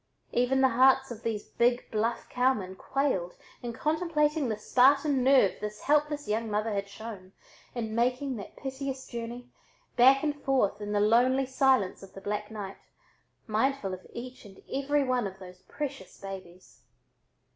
[0.31, 5.81] Even the hearts of these big bluff cowmen quailed in contemplating the Spartan nerve this
[5.81, 7.33] helpless young mother had shown
[7.75, 9.51] in making that piteous journey,
[9.97, 12.77] back and forth in the lonely silence of the black night,
[13.45, 16.81] mindful of each and every one of those precious babies.